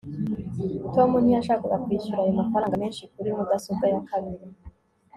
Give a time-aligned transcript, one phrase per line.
[0.93, 4.45] tom ntiyashakaga kwishyura ayo mafaranga menshi kuri mudasobwa ya kabiri